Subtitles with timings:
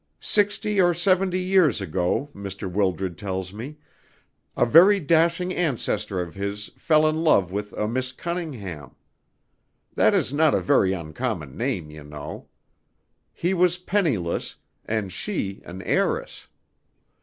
[0.19, 2.67] "Sixty or seventy years ago, Mr.
[2.67, 3.77] Wildred tells me,
[4.57, 8.95] a very dashing ancestor of his fell in love with a Miss Cunningham.
[9.93, 12.47] That is not a very uncommon name, you know.
[13.31, 16.47] He was penniless, and she an heiress.